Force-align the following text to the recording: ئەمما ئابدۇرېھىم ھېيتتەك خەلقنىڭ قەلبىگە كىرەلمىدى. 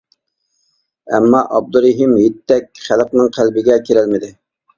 ئەمما 1.11 1.41
ئابدۇرېھىم 1.49 2.15
ھېيتتەك 2.21 2.81
خەلقنىڭ 2.87 3.31
قەلبىگە 3.37 3.79
كىرەلمىدى. 3.87 4.33